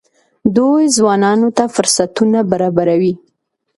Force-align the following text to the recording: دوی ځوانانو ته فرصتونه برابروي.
دوی 0.55 0.83
ځوانانو 0.97 1.49
ته 1.57 1.63
فرصتونه 1.75 2.39
برابروي. 2.51 3.13